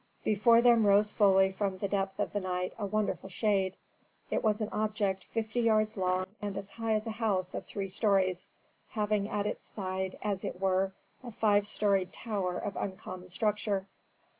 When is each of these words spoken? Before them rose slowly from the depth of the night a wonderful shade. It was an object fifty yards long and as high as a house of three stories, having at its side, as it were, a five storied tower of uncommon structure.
Before 0.23 0.63
them 0.63 0.87
rose 0.87 1.11
slowly 1.11 1.51
from 1.51 1.77
the 1.77 1.87
depth 1.87 2.19
of 2.19 2.33
the 2.33 2.39
night 2.39 2.73
a 2.79 2.87
wonderful 2.87 3.29
shade. 3.29 3.75
It 4.31 4.43
was 4.43 4.59
an 4.59 4.69
object 4.71 5.25
fifty 5.25 5.59
yards 5.59 5.95
long 5.95 6.25
and 6.41 6.57
as 6.57 6.69
high 6.69 6.93
as 6.95 7.05
a 7.05 7.11
house 7.11 7.53
of 7.53 7.67
three 7.67 7.87
stories, 7.87 8.47
having 8.89 9.29
at 9.29 9.45
its 9.45 9.63
side, 9.63 10.17
as 10.23 10.43
it 10.43 10.59
were, 10.59 10.93
a 11.23 11.31
five 11.31 11.67
storied 11.67 12.11
tower 12.11 12.57
of 12.57 12.75
uncommon 12.77 13.29
structure. 13.29 13.85